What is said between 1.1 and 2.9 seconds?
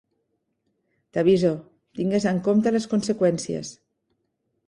T"aviso, tingues en compte les